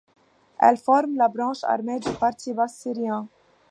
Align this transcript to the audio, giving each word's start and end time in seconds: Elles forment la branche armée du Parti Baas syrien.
Elles 0.59 0.77
forment 0.79 1.15
la 1.15 1.27
branche 1.27 1.63
armée 1.63 1.99
du 1.99 2.09
Parti 2.19 2.53
Baas 2.53 2.69
syrien. 2.69 3.27